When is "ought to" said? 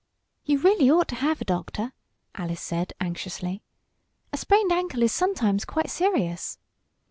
0.89-1.15